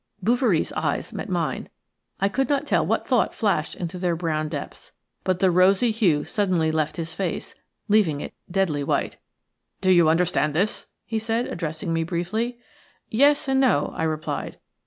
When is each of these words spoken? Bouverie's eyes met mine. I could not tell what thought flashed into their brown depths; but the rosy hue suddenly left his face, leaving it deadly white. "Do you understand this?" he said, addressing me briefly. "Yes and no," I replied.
Bouverie's 0.19 0.73
eyes 0.73 1.13
met 1.13 1.29
mine. 1.29 1.69
I 2.19 2.27
could 2.27 2.49
not 2.49 2.65
tell 2.65 2.83
what 2.83 3.07
thought 3.07 3.35
flashed 3.35 3.75
into 3.75 3.99
their 3.99 4.15
brown 4.15 4.49
depths; 4.49 4.93
but 5.23 5.37
the 5.37 5.51
rosy 5.51 5.91
hue 5.91 6.25
suddenly 6.25 6.71
left 6.71 6.97
his 6.97 7.13
face, 7.13 7.53
leaving 7.87 8.19
it 8.19 8.33
deadly 8.49 8.83
white. 8.83 9.17
"Do 9.79 9.91
you 9.91 10.09
understand 10.09 10.55
this?" 10.55 10.87
he 11.05 11.19
said, 11.19 11.45
addressing 11.45 11.93
me 11.93 12.01
briefly. 12.03 12.57
"Yes 13.11 13.47
and 13.47 13.59
no," 13.59 13.93
I 13.95 14.01
replied. 14.05 14.57